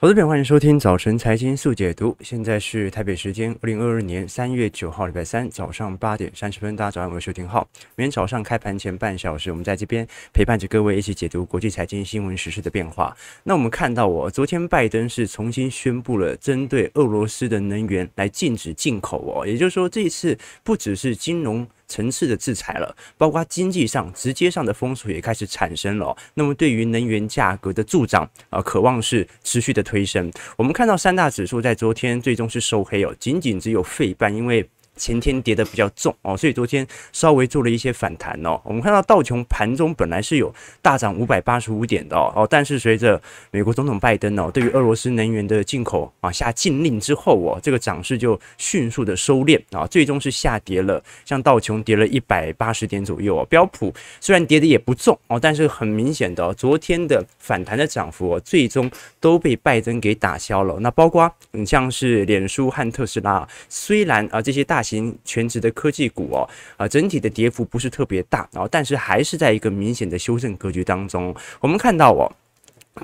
[0.00, 2.16] 投资朋友，欢迎收听早晨财经速解读。
[2.20, 6.76] 现在是台北时间二零二二年三月九号，礼拜三早上八点三十分。
[6.76, 7.68] 大家早上好，我是邱廷浩。
[7.96, 13.12] 明天早上开盘前半小时，我们在这边陪伴着各位一起解读国际财经新闻时事的变化。
[13.42, 21.66] 那我们看到，哦，昨天拜登是重新宣布了针对俄罗斯的能源来禁止进口哦，也就是说，这一次不只是金融。
[21.88, 26.16] 层次的制裁了，包括经济上直接上的封锁也开始产生了。
[26.34, 30.30] 那么对于能源价格的助长啊，渴望是持续的推升。
[30.56, 34.68] 我们看到三大指数在昨天最终是收黑哦，仅仅只有费半，因为。
[34.98, 38.60] 前天跌的比较重哦，所以昨天稍微做了一些反弹哦。
[38.64, 43.20] 我们看到道琼盘中本来是有大涨五百八十五点的哦，但是随着
[43.50, 53.46] 美国总统拜登哦对于俄罗斯能源的进口啊下禁令之后哦，这个涨势就迅速的收敛啊，最终是下跌了，像道琼跌了一百八十点左右哦。
[53.48, 60.76] 标普虽然跌的也不重哦，但是很明显的昨天的反弹的涨幅哦，最终都被拜登给打消了。
[60.80, 71.34] 那包括你像是脸书和特斯拉，虽然啊这些大型全职的科技股哦，啊，整体的跌幅不是特别大，然后但是还是在一个明显的修正格局当中。
[71.60, 72.24] 我们看到哦。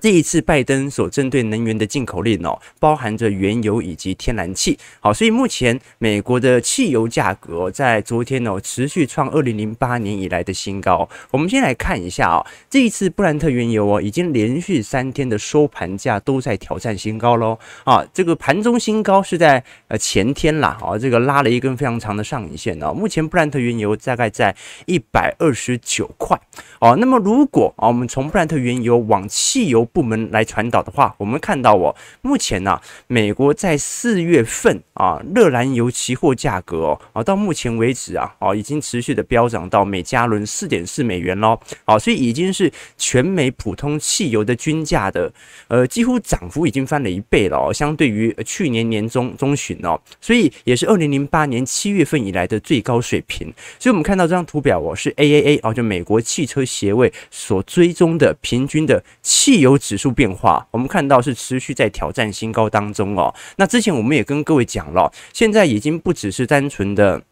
[0.00, 4.78] 这一次拜登所针对能源的进口令哦，包含着原油以及天然气。
[5.00, 11.08] 好，所以目前美国的汽油价格在昨天哦持续创二零零八年以来的新高。
[11.30, 17.58] 我们先来看一下啊，这一次布兰特原油哦已经连续三天的收盘价都在挑战新高喽。
[17.84, 22.92] 啊，这个盘中新高是在呃前天啦，啊，这个拉了一根非常长的上影线哦。
[22.92, 24.54] 目前布兰特原油大概在
[24.86, 26.38] 一百二十九块。
[26.80, 45.32] 哦，那么如果啊我们从布兰特原油往汽油部门来传导的话，我们看到哦，目前呢、啊，美国在四月份啊，热燃油期货价格哦，啊，到目前为止啊，啊，已经持续的飙涨到每加仑四点四美元喽，啊，所以已经是全美普通汽油的均价的，
[45.68, 53.52] 呃，几乎涨幅已经翻了一倍了哦，相对于去年年中中旬哦，所以也是二零零八年七月份以来的最高水平。
[53.78, 63.34] 所以我们看到这张图表哦，是 AAA 哦，就美国汽车协会所追踪的平均的汽油指数变化，我们看到是持续在挑战新高当中哦。
[63.56, 67.22] 那之前我们也跟各位讲了，现在已经不只是单纯的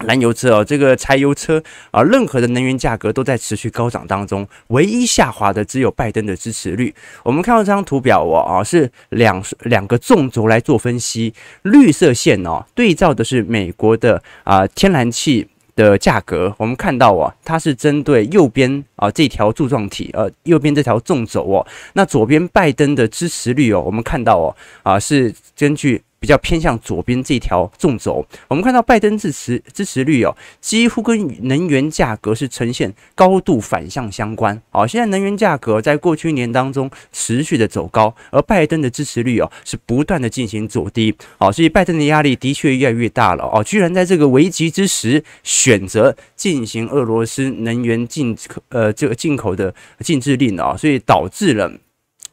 [0.00, 4.46] 燃油车哦，这个柴油车啊，任何的能源价格都在持续高涨当中。
[4.68, 6.94] 唯一下滑的只有拜登的支持率。
[7.22, 11.32] 我们看到这张图表哦，啊，是两两个纵轴来做分析，
[11.62, 15.48] 绿色线哦，对照的是美国的啊天然气。
[15.76, 26.02] 的价格，我们看到哦，它是针对右边啊这条柱状体，呃，右边这条纵轴哦，那左边拜登的支持率哦，我们看到哦，啊是根据。
[26.26, 34.60] 比较偏向左边这条纵轴，我们看到拜登支持支持率哦，几乎跟能源价格是呈现高度反向相关。
[34.70, 41.14] 好，现在能源价格在过去一年当中持续的走高，而拜登的支持率哦是不断的进行走低。
[41.38, 51.72] 好，所以拜登的压力的确越来越大了哦，居然在这个危急之时选择进行俄罗斯能源进口呃这个进口的禁制令啊，所以导致了。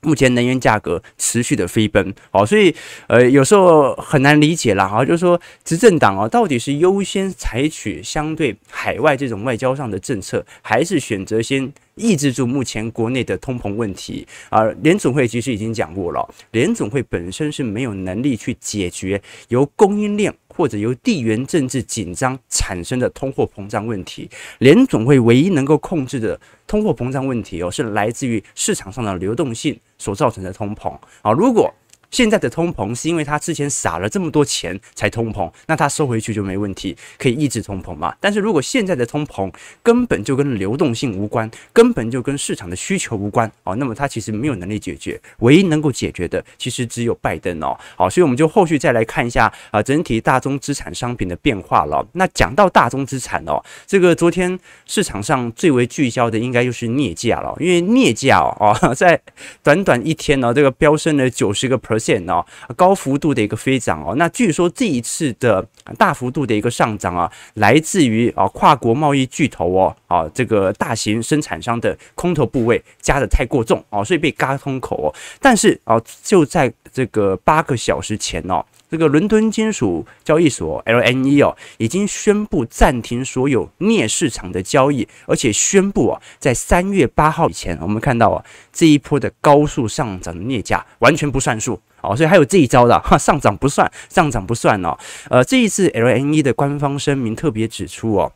[0.03, 2.73] 目前能源价格持续的飞奔，哦，所以
[3.07, 14.27] 呃有时候很难理解啦，哈，就是说执政党啊，到底是优先采取相对海外这种外交上的政策，还是选择先抑制住目前国内的通膨问题？
[14.49, 20.33] 而，联总会其实已经讲过了，联总会本身是没有能力去解决由供应链。
[20.55, 31.73] 或者由地缘政治紧张产生的通货膨胀问题，联总会唯一能够控制的通货膨胀问题哦，是来自于市场上的流动性所造成的通膨啊，如果。
[32.13, 38.15] 现在的通膨是因为他之前撒了这么多钱才通膨，那他收回去就没问题，可以抑制通膨嘛？
[38.21, 39.51] 但是如果现在的通膨
[39.81, 47.75] 根本就跟流动性无关，根本就跟市场的需求无关哦，那么他其实没有能力解决，唯一能够解决的其实只有拜登哦。
[47.95, 52.07] 好，所以我们就后续再来看一下啊，整体大宗资产商品的变化了。
[52.13, 59.19] 那讲到大宗资产哦，这个昨天市场上最为聚焦的应该就是镍价了，因为镍价哦，在
[59.63, 62.02] 短短一天呢，这个飙升了九十个 percent。
[62.03, 62.45] 线哦，
[62.75, 65.65] 高幅度的一个飞涨哦，那据说这一次的
[65.97, 75.07] 大幅度的一个上涨啊，来自于啊跨国贸易巨头哦啊这个大型生产商的空头部位加的太过重哦，所以被嘎空口哦。
[75.39, 78.63] 但是啊，就在这个八个小时前哦，
[78.93, 91.81] 这个伦敦金属交易所 LME 哦已经宣布暂停所有镍市场的交易，而且宣布啊，在三月八号以前，我们看到啊这一波的高速上涨的镍价完全不算数。
[92.01, 94.95] 哦，所以还有这一招的 哈，上涨不算，上涨不算哦。
[95.27, 98.31] 呃，这一次 LME 的官方声明特别指出哦，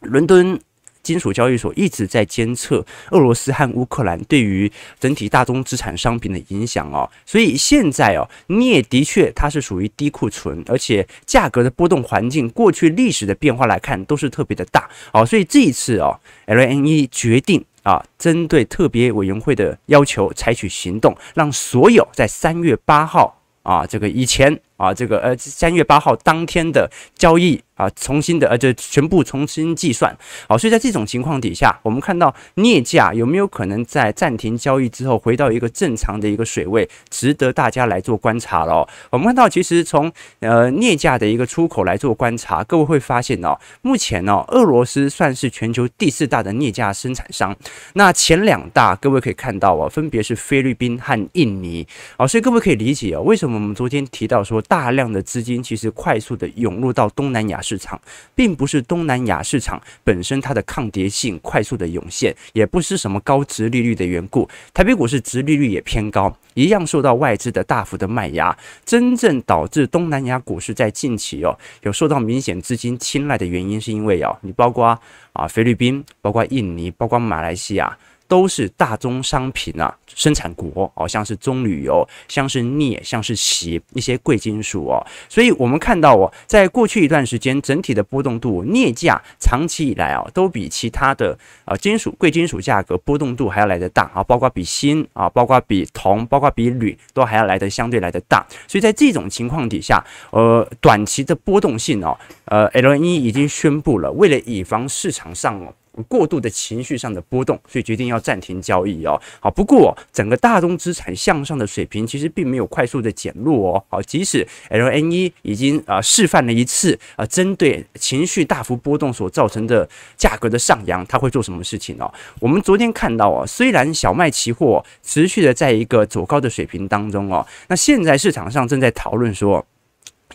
[0.00, 0.60] 伦敦
[1.06, 16.18] 金属交易所一直在监测俄罗斯和乌克兰对于整体大宗资产商品的影响哦，所以现在哦，镍的确它是属于低库存，而且价格的波动环境，过去历史的变化来看都是特别的大哦，所以这一次哦
[16.48, 24.60] ，LNE 决定啊，针对特别委员会的要求采取行动，让所有在三月八号啊这个以前。
[24.76, 30.16] 啊，这个呃，三月八号当天的交易啊，重新的呃，就全部重新计算。
[30.48, 38.86] 好，所以在这种情况底下，我们看到镍价有没有可能在暂停交易之后回到一个正常的一个水位，值得大家来做观察了。
[39.10, 47.56] 我们看到，其实从呃镍价的一个出口来做观察，各位会发现哦，目前哦，俄罗斯算是全球第四大的镍价生产商。
[47.94, 51.86] 那前两大，各位可以看到哦，分别是菲律宾和印尼。
[52.18, 54.62] 好，所以各位可以理解哦，为什么我们昨天提到说。
[54.68, 58.00] 大量的资金其实快速的涌入到东南亚市场，
[58.34, 64.48] 并不是东南亚市场本身它的抗跌性快速的涌现，也不是什么高值利率的缘故。
[64.74, 68.56] 台北股市值利率也偏高，一样受到外资的大幅的卖压。
[68.84, 74.98] 真正导致东南亚股市在近期哦有受到明显资金青睐的原因，是因为哦你包括
[75.32, 77.96] 啊菲律宾、包括印尼、包括马来西亚。
[78.28, 105.72] 都是大宗商品啊，生产国哦，像是棕榈油，像是镍，像是锡一些贵金属哦，所以我们看到哦，在过去一段时间，整体的波动度，镍价长期以来啊，都比其他的啊金属贵金属价格波动度还要来得大啊，包括比锌啊，包括比铜，包括比铝都还要来得相对来得大，所以在这种情况底下，呃，短期的波动性哦，呃，L N E 已经宣布了，为了以防市场上哦。
[106.04, 109.20] 过度的情绪上的波动，所以决定要暂停交易哦。
[109.40, 113.84] 好，不过整个大宗资产向上的水平其实并没有快速的减弱哦。
[113.88, 122.12] 好，即使 LNE 已经啊示范了一次啊，针对情绪大幅波动所造成的价格的上扬，它会做什么事情哦？
[122.40, 129.64] 我们昨天看到哦，虽然小麦期货持续的在一个走高的水平当中哦，那现在市场上正在讨论说。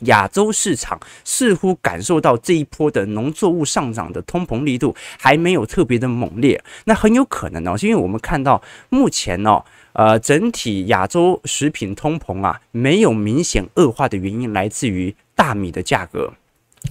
[0.02, 9.62] 亚洲市场似乎感受到这一波的农作物上涨的通膨力度还没有特别的猛烈，那很有可能呢，是因为我们看到目前呢，
[9.94, 16.34] 呃，整体亚洲食品通膨啊没有明显恶化的原因来自于大米的价格。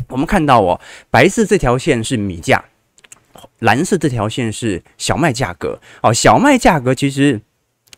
[0.09, 0.81] 我们看到哦，
[1.11, 2.65] 白色这条线是米价，
[3.59, 5.81] 蓝色这条线是小麦价格。
[6.03, 7.41] 哦，小麦价格其实。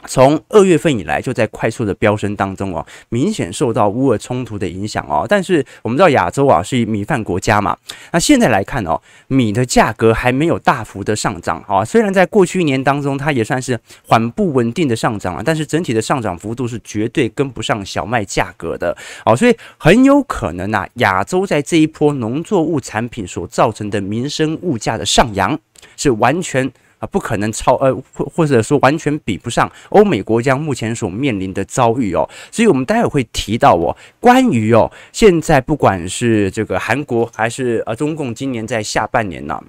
[0.07, 5.27] 从二月份以来就在快速的飙升当中哦，明显受到乌俄冲突的影响哦。
[5.29, 7.77] 但是我们知道亚洲啊是以米饭国家嘛，
[8.13, 11.85] 那现在来看哦，米的价格还没有大幅的上涨啊。
[11.85, 19.37] 虽然在过去一年当中它也算是缓步稳定的上涨啊，但是整体的上涨幅度是绝对跟不上小麦价格的哦。
[19.37, 25.59] 所以很有可能啊，亚洲在这一波农作物产品所造成的民生物价的上扬
[25.97, 26.71] 是完全。
[27.03, 33.91] 啊，不可能超呃，或或者说完全比不上欧美国家目前所面临的遭遇哦，所以我们待会会提到哦，
[34.21, 39.61] 关于哦，现在不管是这个韩国还是呃中共，今年在下半年呢。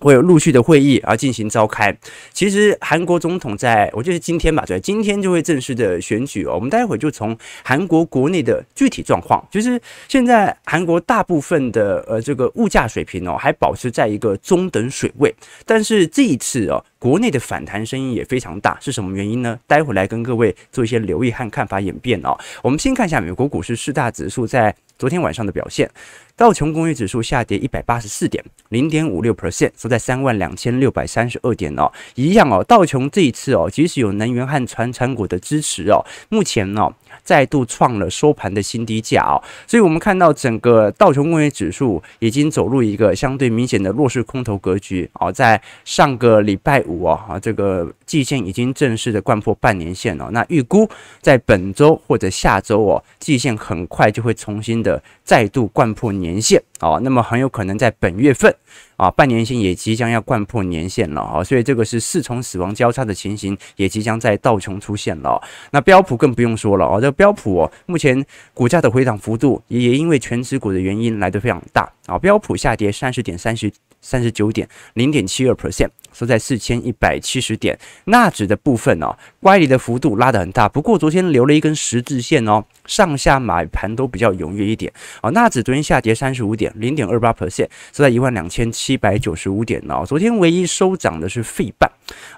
[0.00, 1.96] 会有陆续的会议而进行召开。
[2.32, 6.54] 其实韩国总统在我觉得今天吧，对，今天就会正式的选举哦。
[6.54, 15.34] 我们待会就从韩国国内的具体状况，就是现在韩国大部分的呃这个物价水平哦，还保持在一个中等水位。
[15.64, 19.58] 但是这一次哦，国内的反弹声音也非常大，是什么原因呢？
[19.66, 22.36] 待会来跟各位做一些留意和看法演变哦。
[22.62, 25.90] 我们先看一下美国股市四大指数在昨天晚上的表现。
[26.38, 31.90] 道琼工业指数下跌一百八十四点，零点五六 percent，收在三万两千六百三十二点哦。
[32.14, 36.94] 一样哦，道琼这一次哦，即使有能源和传产股的支持哦，目前呢、哦。
[37.24, 50.30] 再度创了收盘的新低价哦，所以我们看到整个道琼工业指数已经走入一个相对明显的弱势空头格局哦，在上个礼拜五哦，啊，这个季线已经正式的贯破半年线了。
[50.32, 50.88] 那预估
[51.20, 58.54] 在本周或者下周哦，季线很快就会重新的再度贯破年年限啊，那么很有可能在本月份。
[58.96, 65.40] 啊，半年线也即将要贯破年限了啊，所以这个是四重死亡交叉的情形，也即将在道琼出现了。
[65.70, 73.72] 那标普更不用说了啊，这标普哦，目前股价的回涨幅度也也因为全指股的原因来得非常大啊，标普下跌三十点三十。
[74.00, 77.78] 三十九点零点七二 percent，收在四千一百七十点。
[78.04, 85.30] 纳指的部分哦，乖离的幅度拉得很大，不过昨天留了一根十字线哦，上下买盘都比较踊跃一点哦。
[85.32, 90.04] 纳指昨天下跌三十五点零点二八 percent，收在一万两千七百九十五点哦。
[90.06, 91.90] 昨天唯一收涨的是费半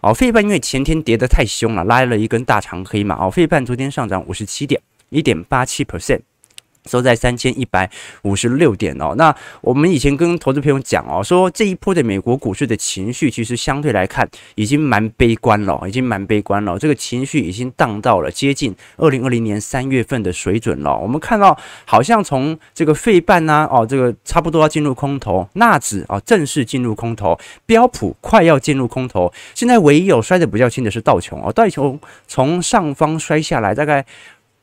[0.02, 3.30] 哦，费半因为前天跌得太凶了，拉了一根大长黑嘛哦。
[3.30, 6.20] 费半昨天上涨五十七点一点八七 percent。
[6.86, 7.90] 收在三千一百
[8.22, 9.14] 五十六点哦。
[9.16, 16.78] 那我们以前跟投资朋友讲哦，说这一波的美国股市的情绪，其实相对来看已经蛮悲观了，已经蛮悲观了。
[16.78, 20.96] 这个情绪已经荡到了接近二零二零年三月份的水准了。
[20.96, 29.32] 我们看到，好像从这个费半呐，哦，这个差不多要进入空头，纳指啊正式进入空头，标普快要进入空头。
[29.54, 34.04] 现在唯一有摔得比较轻的是道琼哦，道琼从上方摔下来，大概。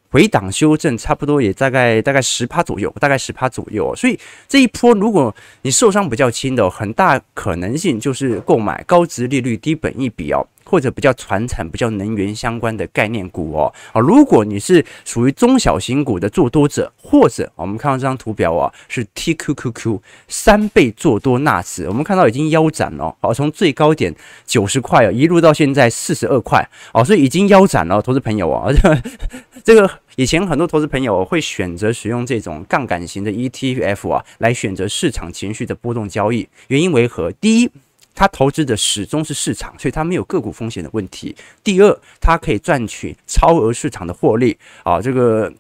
[0.09, 10.47] 回档修正差不多也大概大概十趴左右，大概十趴左右，所以这一波如果你受伤比较轻的，很大可能性就是购买高值利率、低本一比哦。
[10.67, 24.13] 或者比较传产、比较能源相关的概念股哦，啊，如果你是属于中小型股的做多者，或者我们看到这张图表啊，是 TQQQ 三倍做多纳指，我们看到已经腰斩了，好，从最高点
[24.45, 28.69] 九十块啊，一路到现在四十二块，哦，所以已经腰斩了，投资朋友啊，
[29.63, 37.31] 这个以前很多投资朋友会选择使用这种杠杆型的 ETF 啊，来选择市场情绪的波动交易，原因为何？
[37.31, 37.71] 第一。
[38.17, 41.36] 他投资的始终是市场，所以他没有个股风险的问题。
[41.63, 45.00] 第二，他可以赚取超额市场的获利啊。
[45.00, 45.53] 这个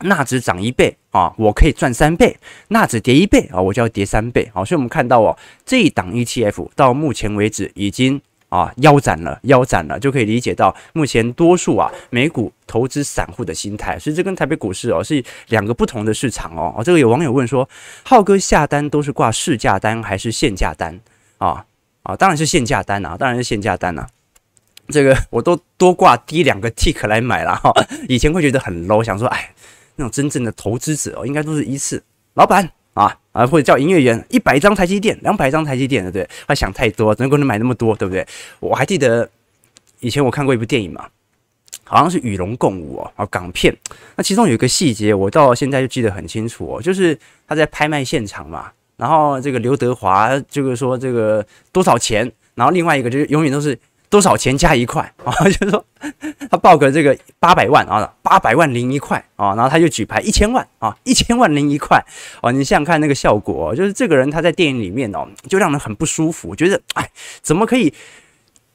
[0.00, 2.34] 纳指涨一倍啊，我可以赚三倍；
[2.68, 4.50] 纳指跌一倍啊，我就要跌三倍。
[4.54, 5.36] 好，所以我们看到哦，
[5.66, 13.98] 这一档 ETF 到目前为止已经啊腰斩了，腰斩了，就可以理解到目前多数啊美股投资散户的心态。
[13.98, 16.80] 所以这跟台北股市哦是两个不同的市场哦。
[16.82, 17.68] 这个有网友问说，
[18.02, 20.98] 浩哥下单都是挂市价单还是限价单
[21.36, 21.66] 啊？
[22.08, 24.08] 啊，当然是限价单啊，当然是限价单啊。
[24.88, 27.70] 这个我都多挂低两个 tick 来买了哈。
[28.08, 29.52] 以前会觉得很 low，想说，哎，
[29.96, 36.26] 那种真正的投资者哦，应该都是一次老板啊啊，或者叫营业员，一百张台积电，两百张台积电，对不对？
[36.46, 38.26] 他想太多，怎么可能买那么多，对不对？
[38.60, 39.28] 我还记得
[40.00, 41.06] 以前我看过一部电影嘛，
[41.84, 43.76] 好像是与龙共舞哦，啊，港片。
[44.16, 48.72] 那其中有一个细节，我到现在就记得很清楚哦，就是他在拍卖现场嘛。
[48.98, 53.78] 然后这个刘德华就是说这个多少钱，然后另外一个就是永远都是
[54.10, 55.84] 多少钱加一块啊， 就是说
[56.50, 62.04] 他报个这个八百万啊，八百万零一块啊，然后他就举牌一千万啊，一千万零一块
[62.42, 67.08] 哦，你想想看那个效果，就是这个人他在电影里面哦，就让人很不舒服，觉得哎，
[67.40, 67.94] 怎么可以？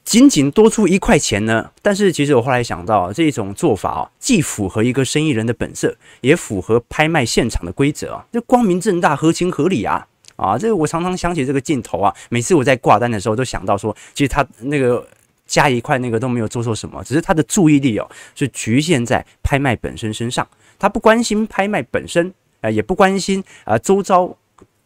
[0.04, 1.70] 仅仅多出一块钱呢？
[1.80, 10.06] 但是其实我后来想到，这种做法啊，既符合一个生意人的本色，也符合拍卖现场的规则啊，就光明正大、合情合理啊！
[10.36, 15.06] 啊，这个我常常想起这个镜头啊，每次我在挂单的时候都想到说，其实他那个
[15.46, 20.46] 加一块那个都没有做错什么，只是他的注意力哦是局限在拍卖本身身上，
[20.78, 24.36] 他不关心拍卖本身，啊，也不关心啊周遭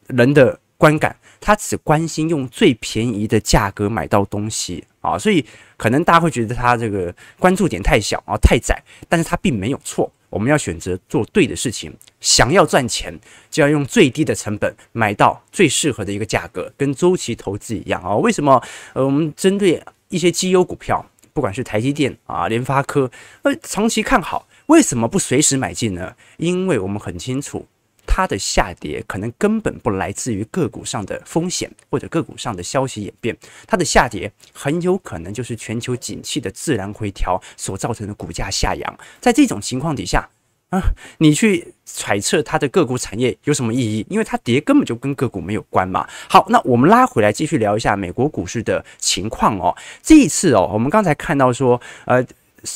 [0.06, 4.84] 人的观感，他只关心用最便宜的价格买到东西。
[5.00, 5.42] 啊，所以
[5.76, 10.10] 可能大家会觉得他这个关注点太小啊，太窄，但是他并没有错。
[10.30, 13.18] 我们要选择做对的事情，想要赚钱，
[13.50, 18.14] 就要用最低的成本买到最适合的一个价格，跟周期投资一样啊。
[18.16, 18.62] 为什么？
[18.92, 23.10] 呃，我们针对一些绩优股票，不管是台积电啊、联发科，
[23.42, 26.14] 呃，长期看好，为什么不随时买进呢？
[26.36, 27.66] 因为我们很清楚。
[28.08, 33.36] 它的下跌可能根本不来自于个股上的风险或者个股上的消息演变，
[33.66, 38.98] 它的下跌很有可能就是全球景气的自然回调所造成的股价下扬。
[39.20, 40.28] 在这种情况底下
[40.70, 40.82] 啊，
[41.18, 44.04] 你去揣测它的个股产业有什么意义？
[44.10, 46.08] 因为它跌根本就跟个股没有关嘛。
[46.28, 49.76] 好，那我们拉回来继续聊一下美国股市的情况哦。
[50.02, 52.26] 这一次哦，我们刚才看到说，呃。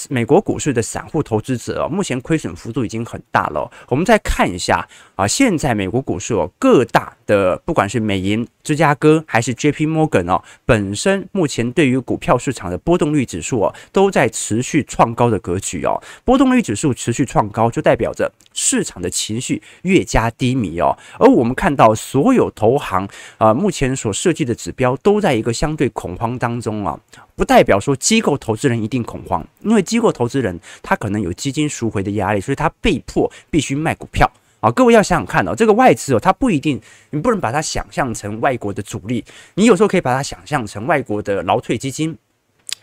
[0.09, 3.71] 美国股市的散户投资者哦，目前亏损幅度已经很大了。
[3.89, 4.87] 我们再看一下
[5.17, 16.01] 啊，现在美国股市哦，各大的不管是美银、芝加哥还是 JP Morgan 哦，本身目前对于股票市场的波动率指数哦，都在持续创高的格局哦。
[16.25, 20.97] 波动率指数持续创高，就代表着市场的情绪越加低迷哦。
[21.19, 23.09] 而我们看到所有投行
[23.39, 26.99] 啊，目前所设计的指标都在一个相对恐慌当中啊。
[27.35, 34.71] 不代表说机构投资人一定恐慌，因为机构投资人他可能有基金赎回的压力，所以他被迫必须卖股票啊。
[34.71, 39.25] 各位要想想看哦，这个外资哦，它不一定，你不能把它想象成外国的主力，
[39.55, 42.17] 你有时候可以把它想象成外国的劳退基金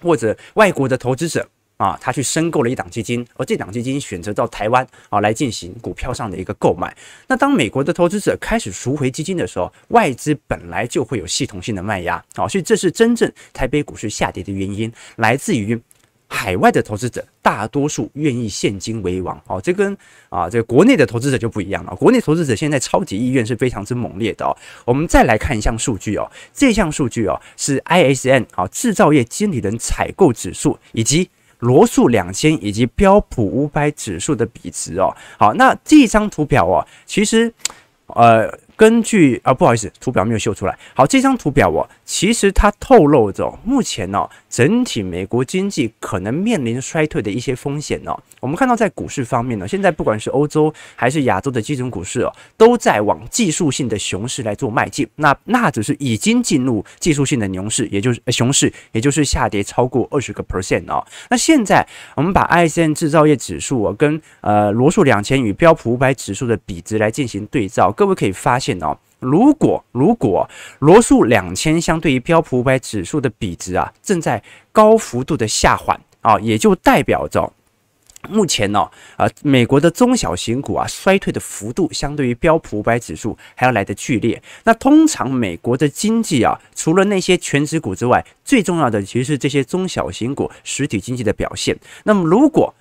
[0.02, 1.48] 或者外国的投资者。
[1.80, 6.94] 啊，他去申购了一档基金，而这档基金选择到台湾啊来进行股票上的一个购买。
[7.26, 15.80] 那当美国的投资者开始赎回基金的时候，外资本来就会有系统性的卖压啊，所以这是真正台北股市下跌的原因，来自于
[16.28, 19.62] 海外的投资者大多数愿意现金为王哦。
[19.64, 24.52] 这跟啊这个国内的投资者就不一样了，国内投资者现在超级意愿是非常之猛烈的哦。
[24.84, 31.30] 我们再来看一项数据哦，这项数据哦是 ISM 啊制造业经理人采购指数以及。
[31.60, 35.16] 罗素两千以及标普五百指数的比值哦。
[35.38, 37.54] 好，那这张图表哦，其实
[38.08, 38.52] 呃。
[38.80, 40.80] 根据啊，不好意思，图表没有秀出来。
[40.96, 48.18] 好，这张图表哦，其实它透露着目前呢、哦，整体美国经济可能面临衰退的一些风险哦。
[48.40, 55.06] 我们看到在股市方面呢，现在不管是欧洲还是亚洲的基准股市哦，都在往技术性的熊市来做迈进。
[55.18, 61.06] 那那只是已经进入技术性的牛市，也就是熊市，也就是下跌超过二十个 percent 哦。
[61.30, 68.69] 那现在我们把 i s n 制造业指数哦，跟呃罗素两千与标普五百指数的比值来进行对照，各位可以发现。
[68.84, 70.50] 哦，如果如果
[70.80, 77.52] 罗素两千相对于标普五百指数的比值啊，正在高幅度的下缓啊，也就代表着
[78.30, 84.42] 目前呢啊，美国的中小型股啊衰退的幅度相对于标普五百指数还要来得剧烈。
[84.66, 91.78] 那通常美国的经济啊，除了那些全值股之外，最重要的其实是这些中小型股实体经济的表现。
[92.04, 92.74] 那么如果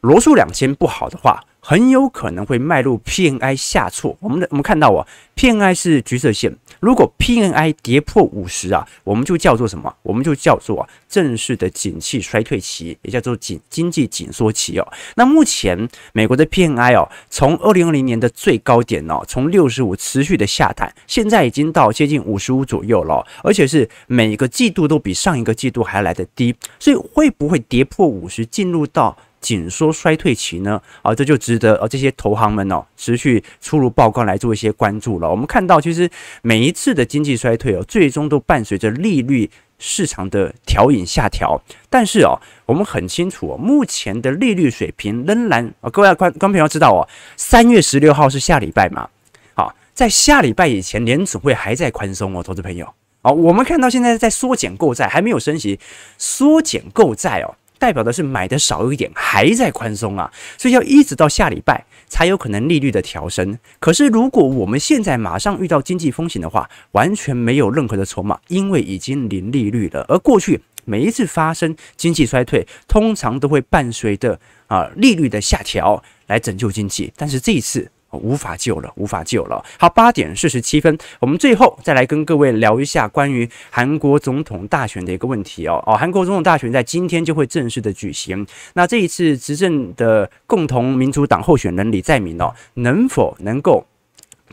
[0.00, 4.16] 罗素两千不好的话，很有可能会迈入 PNI 下挫。
[4.20, 6.54] 我们的我们看到哦，PNI 是橘色线。
[6.80, 9.94] 如果 PNI 跌破五十啊，我们就叫做什么？
[10.02, 14.92] 我们就叫做正式的景气衰退期，也叫做紧经济紧缩期哦。
[15.16, 26.54] 那目前美国的 PNI 哦，从二零二零年的最高点哦，从六十五持续的下探，现在已经到接近五十五左右了，而且是每个季度都比上一个季度还要来得低。
[26.78, 30.80] 所以会不会跌破五十，进入到紧缩衰退期呢？
[31.02, 35.28] 啊，这就值得呃这些投行们哦持续出炉报告来做一些关注了。
[35.28, 36.08] 我们看到，其实
[36.42, 41.60] 每一次的经济衰退哦，最终都伴随着利率市场的调引下调。
[41.88, 49.08] 但是哦，我们很清楚哦，目前的利率水平仍然啊，各位观观众朋友知道哦，三月十六号是下礼拜嘛？
[49.54, 52.86] 好，在下礼拜以前，联准会还在宽松哦，投资朋友。
[53.22, 55.78] 好，我们看到现在在缩减购债，还没有升息，
[56.16, 57.54] 缩减购债哦。
[57.80, 63.58] 代表的是买的少一点，还在宽松啊，所以要一直到下礼拜才有可能利率的调升。
[63.80, 70.04] 可是如果我们现在马上遇到经济风险的话，完全没有任何的筹码，因为已经零利率了。
[70.08, 77.90] 而过去每一次发生经济衰退，通常都会伴随着啊利率的下调来拯救经济，但是这一次。
[78.18, 79.64] 无法救了，无法救了。
[79.78, 85.82] 好，八点四十七分，我们最后再来跟各位聊一下关于韩国总统大选的一个问题哦。
[85.86, 88.46] 哦，韩国总统大选在今天就会正式的举行。
[88.74, 93.86] 那这一次执政的共同民主党候选人李在明哦，能否能够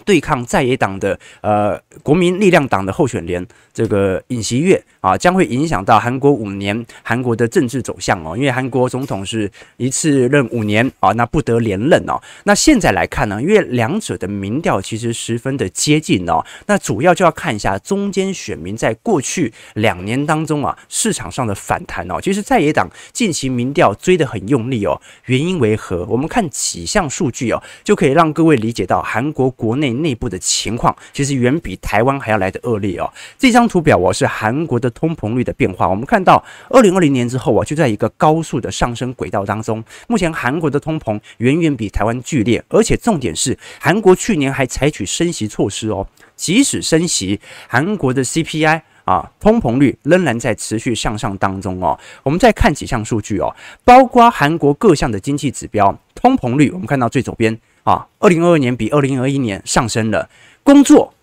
[0.06, 3.46] 对抗在野党的呃国民力量党的候选人
[3.78, 4.84] 这个尹锡悦？
[5.02, 12.20] 啊，将会影响到韩国五年韩国的政治走向哦，因为韩国总统是一次任五年啊，那不得连任哦。
[12.46, 22.20] 那现在来看呢，因为两者的民调其实十分的接近哦，那主要就要看一下中间选民在过去两年当中啊市场上的反弹哦。
[22.20, 26.04] 其实在野党近期民调追得很用力哦，原因为何？
[26.06, 33.14] 我们看几项数据哦，就可以让各位理解到韩国国内内部的情况其实远比台湾还要来得恶劣哦。
[33.38, 34.88] 这张图表我是韩国的。
[34.98, 39.84] 通膨率的变化，我们看到二零二零年之后啊，就在一个高速的上升轨道当中。
[40.08, 46.08] 目前韩国的通膨远远比台湾剧烈，而且重点是韩国去年还采取升息措施哦。
[46.36, 52.00] 即使升息，韩国的 CPI 啊，通膨率仍然在持续向上当中哦。
[52.24, 60.28] 我们再看几项数据哦，包括韩国各项的经济指标，通膨率我们看到最左边啊，二零二二年比二零二一年上升了，
[60.64, 61.14] 工作。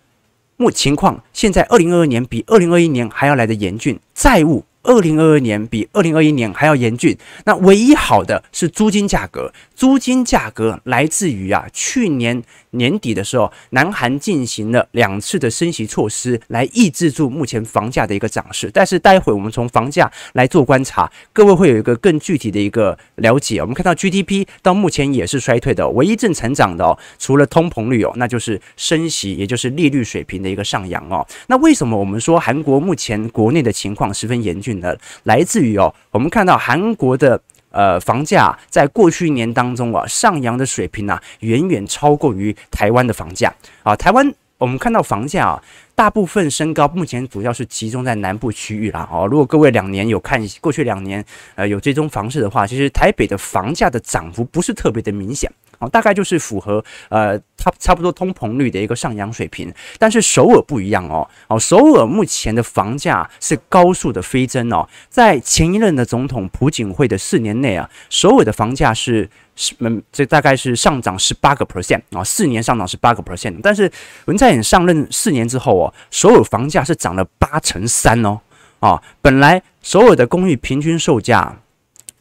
[0.57, 4.65] 目情况现在，二零二二年比二零二一年还要来的严峻，债务。
[4.87, 7.17] 二零二二年比二零二一年还要严峻。
[7.47, 18.71] 那唯一好的是租金价格，租金价格来自于啊，去年年底的时候，南韩进行了两次的升息措施，来抑制住目前房价的一个涨势。
[18.73, 23.61] 但是待会我们从房价来做观察，各位会有一个更具体的一个了解。
[23.61, 31.27] 我们看到 GDP 到目前也是衰退的，唯一正成长的哦，除了通膨率哦，那就是升息，也就是利率水平的一个上扬哦。
[31.49, 34.95] 那为什么我们说韩国目前国内的情况十分严峻呢？
[35.25, 37.41] 来自于哦，我们看到韩国的
[37.75, 43.95] 呃房价在过去一年当中啊上扬的水平啊远远超过于台湾的房价啊。
[43.97, 45.63] 台湾我们看到房价啊
[45.95, 49.07] 大部分升高，目前主要是集中在南部区域啦。
[49.13, 51.23] 哦，如果各位两年有看过去两年
[51.57, 55.51] 呃有追踪房市的话，其实台北的房价的涨幅不是特别的明显。
[55.89, 73.91] 大概就是符合呃差差不多通膨率的一个上扬水平，但是首尔不一样哦哦，首尔目前的房价是高速的飞增哦，在前一任的总统朴槿惠的四年内啊，首尔的房价是是嗯这大概是上涨十八个 percent 啊，四年上涨十八个 percent，但是
[74.27, 78.41] 文在寅上任四年之后哦，首尔房价是涨了八成三哦。
[78.81, 81.57] 啊，本来首尔的公寓平均售价。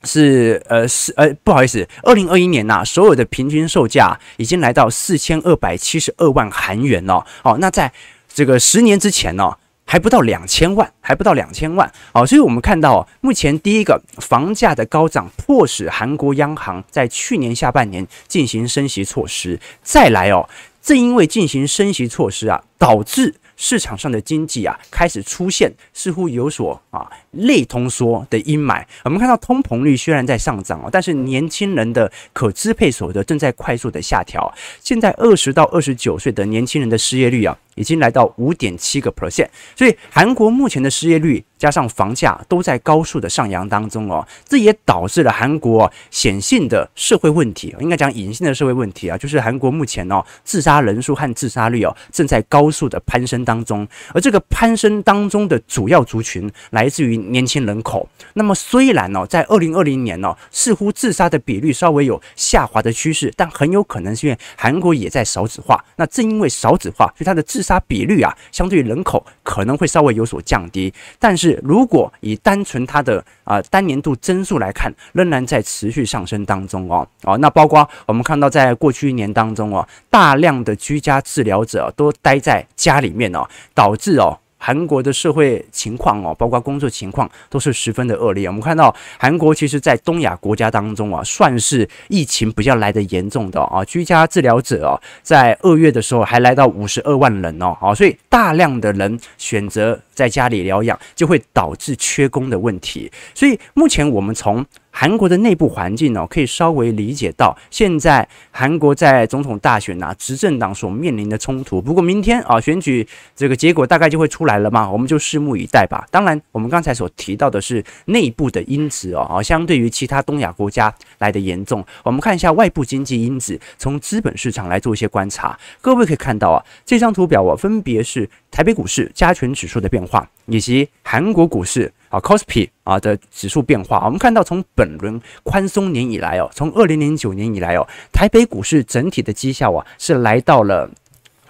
[0.04, 7.24] 是呃是呃不好意思，二零二一年呐、所有的平均售价已经来到四千二百七十二万韩元哦。
[7.44, 7.92] 哦，那在
[8.34, 9.52] 这个十年之前呢、
[9.86, 11.92] 还不到两千万，还不到两千万。
[12.14, 19.60] 哦，所以我们看到哦，目前第一个房价的高涨，迫使韩国央行在去年下半年进行升息措施。
[19.82, 20.50] 再来哦，
[20.82, 27.10] 正因为进行升息措施啊，导致市场上的经济啊开始出现似乎有所啊。
[27.32, 34.54] 类通缩的阴霾，我们看到通膨率虽然在上涨哦，但是年轻人的可支配所得正在快速的下调。
[34.80, 39.48] 现在二十到二十九岁的年轻人的失业率啊，已经来到五点七个 percent。
[39.76, 57.24] 所以韩国目前的失业率加上房价都在高速的上扬当中哦，这也导致了韩国显性的社会问题，应该讲隐性的社会问题啊，就是韩国目前哦自杀人数和自杀率哦正在高速的攀升当中，而这个攀升当中的主要族群来自于。
[57.34, 65.84] 年轻人口，那么虽然、哦，在二零二零年、哦，似乎自杀的比率稍微有下滑的趋势，但很有可能是因为韩国也在少子化。
[65.96, 70.94] 那正因为少子化，所以它的自杀比率啊，相对于人口可能会稍微有所降低。
[71.18, 77.08] 但是如果以单纯它的啊、单年度增速来看，仍然在持续上升当中哦。
[77.24, 84.38] 哦，那包括我们看到在过去一年当中啊，大量的居家治疗者都待在家里面哦，导致哦。
[84.66, 88.48] 韩国的社会情况哦，包括工作情况都是十分的恶劣。
[88.48, 93.84] 我们看到韩国其实，在东亚国家当中啊，算是疫情比较来得严重的啊。
[93.84, 103.12] 居家治疗者哦，在二月的时候还来到五十二万人哦，好，所以大量的人选择在家里疗养，就会导致缺工的问题。
[103.36, 111.82] 所以目前我们从韩国的内部环境呢，可以稍微理解到，现在韩国在总统大选啊，执政党所面临的冲突。
[111.82, 116.06] 不过明天啊，选举这个结果大概就会出来了嘛，我们就拭目以待吧。
[116.12, 121.84] 当然，我们刚才所提到的是内部的因子哦，啊相对于其他东亚国家来的严重。
[122.04, 125.58] 我们看一下外部经济因子，从资本市场来做一些观察。
[125.82, 131.92] 各位可以看到啊，这张图表啊，分别是台北股市加权指数的变化，以及韩国股市。
[132.14, 140.88] 啊 c o s p i 啊的指数变化，我们看到从本轮宽松年以来哦，从二零零九年以来哦，台北股市整体的绩效啊是来到了。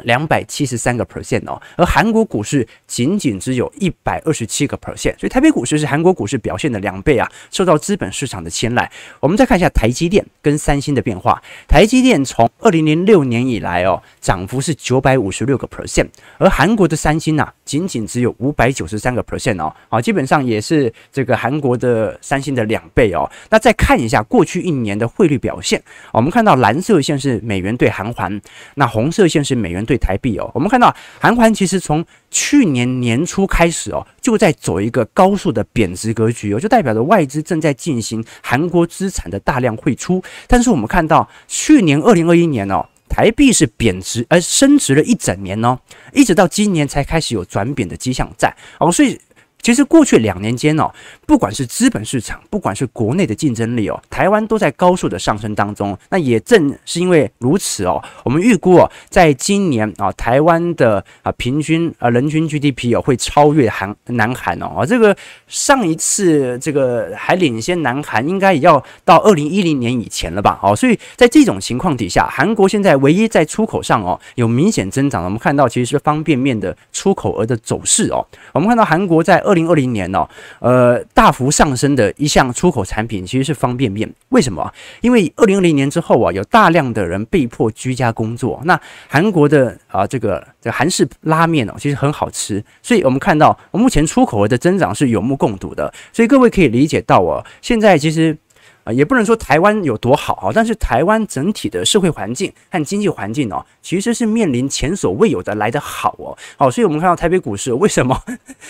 [0.01, 8.91] 两百七十三个 percent 哦，而韩国股市仅仅只有一百二十七个 percent，所以台北股市是韩国股市表现的两倍啊，受到资本市场的青睐。
[9.19, 23.29] 我们再看一下台积电跟三星的变化，台积电从二零零六年以来哦，涨幅是九百五十六个 percent，而韩国的三星呢、啊，仅仅只有五百九十三个 percent 哦，啊，基本上也是这个韩国的三星的两倍哦。
[23.49, 28.41] 那再看一下过去一年的汇率表现，我们看到蓝色线是美元兑韩元，
[28.75, 40.23] 那红色线是美元对台币哦，我们看到韩环其实从去年年初开始哦，就在走一个高速的贬值格局哦，就代表着外资正在进行韩国资产的大量汇出。
[40.47, 45.77] 但是我们看到去年二零二一年哦，台币是贬值而升值了一整年哦，
[46.13, 49.19] 一直到今年才开始有转贬的迹象在哦，所以。
[49.63, 50.91] 其实过去两年间哦，
[51.25, 55.97] 不管是资本市场，不管是国内的竞争力哦，台湾都在高速的上升当中。
[56.09, 64.85] 那也正是因为如此哦，我们预估哦，在今年啊，台湾的啊平均啊人均 GDP 哦会超越韩南韩哦。
[64.85, 65.15] 这个
[65.47, 70.59] 上一次这个还领先南韩，应该也要到二零一零年以前了吧？
[70.61, 75.25] 哦，所以在这种情况底下，韩国现在唯一在出口上哦有明显增长的。
[75.25, 78.27] 我们看到其实是方便面的出口额的走势哦。
[78.51, 80.27] 我们看到韩国在二二零二零年哦，
[80.59, 84.11] 呃，大幅上升的一项出口产品其实是方便面。
[84.29, 84.73] 为什么？
[85.01, 88.59] 因为二零二零年之后啊，有大量的人被迫居家工作。
[88.65, 92.63] 那韩国的啊，这个这个韩式拉面哦，其实很好吃。
[92.81, 95.93] 所以我们看到，目前出口额的增长是有目共睹的。
[96.11, 98.35] 所以各位可以理解到哦，现在其实。
[98.83, 106.37] 啊，也不能说台湾有多好啊，但是台湾整体的社会环境和经济环境哦，其实是面临前所未有的来的好哦。
[106.57, 108.19] 好，所以我们看到台北股市为什么？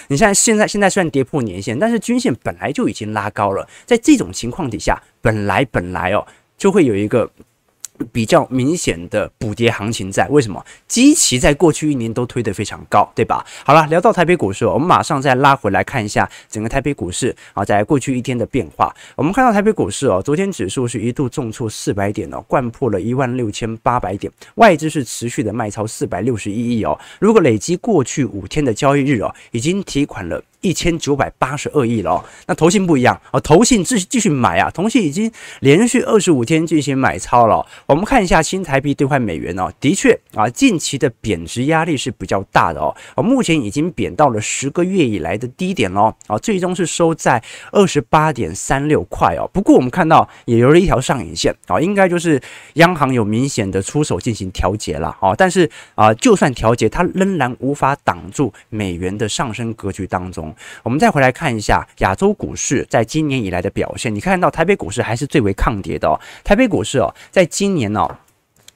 [0.07, 6.25] 你像现在现在虽然跌破年线，但是均线本来就已经拉高了，在这种情况底下，本来本来哦
[6.57, 7.29] 就会有一个。
[8.11, 10.63] 比较明显的补跌行情在，为什么？
[10.87, 13.45] 基期在过去一年都推得非常高，对吧？
[13.63, 18.93] 好了，聊到台北股市，我们马上再拉回来看一下整个台北股市啊，在过去一天的变化。
[19.15, 26.99] 我们看到台北股市哦，昨天指数是一度重挫四百点哦，掼破了一万六千八百点，外资是持续的卖超四百六十一亿哦。
[27.19, 30.43] 如果累积过去五天的交易日哦，已经提款了。
[30.63, 32.25] 一千九百八十二亿了哦。
[32.47, 37.63] 那投信不一样啊，投信继继续买啊，投信已经连续二十五天进行买超了。
[37.85, 42.95] 我们看一下新台币兑换美元哦，的确啊，近期的贬值压力是比较大的哦。
[43.17, 49.49] 目前已经贬到了十个月以来的低点喽啊，最终是收在二十八点三六块哦。
[49.53, 52.41] 不过我们看到也留了一条上影线啊，应该就是
[52.75, 55.35] 央行有明显的出手进行调节了啊。
[55.35, 60.52] 但是啊，就算调节，它仍然无法挡住美元的上升格局当中。
[60.83, 66.19] 我们再回来看一下亚洲股市在今年以来的表现，你看到台北股市还是最为抗跌的哦。
[66.43, 68.09] 台北股市哦，在今年哦。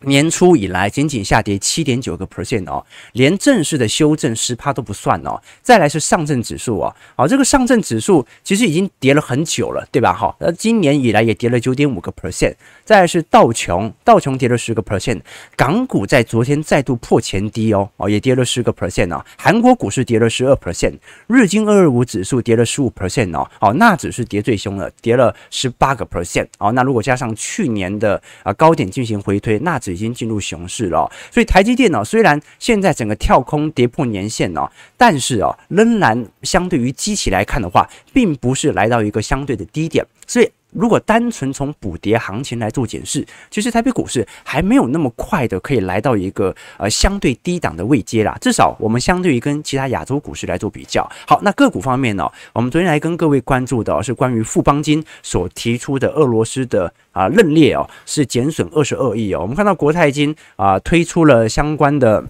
[0.02, 5.42] 年初以来，仅仅下跌七点九个 percent 哦，连正式的修正十趴都不算哦。
[5.62, 10.14] 再来是上证指数哦，好，这个上证指数其实已经跌了很久了，对吧？
[10.14, 12.54] 好，那今年以来也跌了九点五个 percent。
[12.86, 15.20] 再来是道琼，道琼跌了十个 percent。
[15.56, 19.26] 港股在昨天再度破前低哦，哦，也跌了十个 percent 哦。
[19.38, 20.94] 韩国股市跌了十二 percent，
[21.28, 26.72] 日经二二五指数跌了十五 percent 哦，哦，纳指是跌最凶的，跌了十八个 percent 哦。
[26.72, 40.50] 那如果加上去年的啊高点进行回推，纳指已经进入熊市了，所以台积电呢，虽然现在整个跳空跌破年线哦，但是啊，仍然相对于机器来看的话，并不是来到一个相对的低点，所以。
[40.72, 48.38] 如果单纯从补跌行情来做检视，其实台北股市还没有那么快的可以来到一个呃相对低档的位阶啦。
[48.42, 51.10] 至少我们相对于跟其他亚洲股市来做比较。
[51.26, 59.42] 好，那个股方面呢，我们昨天来跟各位关注的是关于富邦金所提出的俄罗斯的啊认列哦，是减损二十二亿哦。
[59.42, 62.24] 我们看到国泰金啊推出了相关的。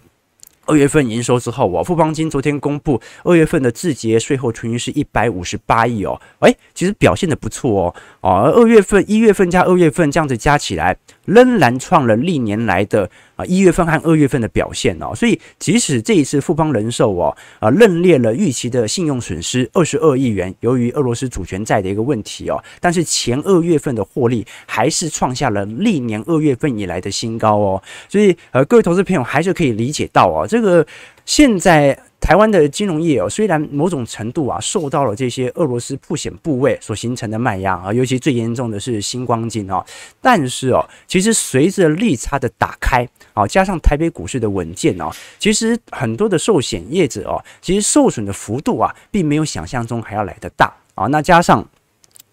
[0.68, 13.10] 二月份营收之后，我富邦金昨天公布二月份的字节税后纯益是一百五十八亿哦，诶，其实表现的不错哦，哦，二月份、一月份加二月份这样子加起来，仍然创了历年来的。
[13.38, 30.86] 啊，一月份和二月份的表现哦，所以即使这一次富邦人寿哦，啊认列了预期的信用损失二十二亿元，由于俄罗斯主权债的一个问题哦，但是前二月份的获利还是创下了历年二月份以来的新高哦，所以呃，各位投资朋友还是可以理解到哦，这个
[31.26, 31.98] 现在。
[32.20, 39.82] 台湾的金融业哦，虽然某种程度啊受到了这些俄罗斯曝险部位所形成的卖压啊，尤其最严重的是新光金哦，
[40.20, 51.08] 但是哦，其实随着利差的打开啊，加上台北股市的稳健哦，其实很多的寿险业者哦，其实受损的幅度啊，并没有想象中还要来得大啊。
[51.08, 51.66] 那加上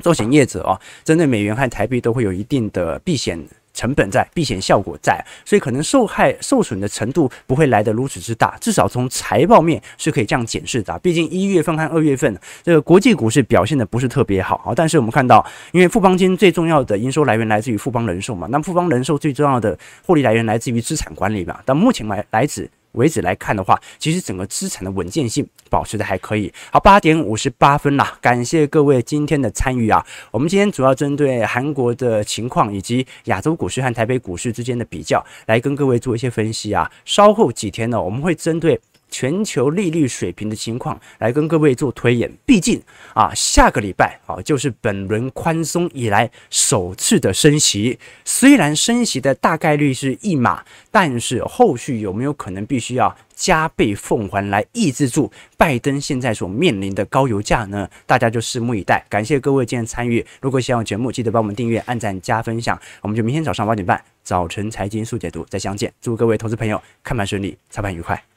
[0.02, 3.38] 寿险业者哦，针对美元和台币都会有一定的避险。
[3.74, 8.56] 成本在，避险效果在，所以可能受害受损的程度不会来得如此之大。
[8.60, 10.98] 至少从财报面是可以这样检视的。
[11.00, 14.72] 毕竟一月份和二月份这个国际股市表现的不是特别好啊。
[14.74, 21.58] 但是我们看到，因为富邦金最重要的营收来源来自于富邦人寿嘛，那么富邦人寿最重要的获利来源来自于资产管理嘛。
[21.64, 26.52] 但目前来来自为止来看的话，其实整个资产的稳健性保持的还可以。
[26.72, 30.04] 好，八点五十八分啦，感谢各位今天的参与啊。
[30.30, 36.90] 我们今天主要针对韩国的情况以及亚洲股市和台北股市之间的比较，来跟各位做一些分析啊。
[37.04, 38.80] 稍后几天呢，我们会针对。
[39.14, 42.82] 全球利率水平的情况来跟各位做推演，毕竟
[43.14, 47.96] 啊，下个礼拜啊就是本轮宽松以来首次的升息。
[48.24, 57.88] 虽然升息的大概率是一码，但是后续有没有可能必须要加倍奉还来抑制住拜登现在所面临的高油价呢？
[58.04, 59.04] 大家就拭目以待。
[59.08, 62.76] 感谢各位今天参与，如果喜欢节目，记得帮我们订阅、按赞、加分享。
[63.02, 65.92] 我们就明天早上八点半早晨财经速解读再相见。
[66.00, 68.33] 祝各位投资朋友看盘顺利，操盘愉快。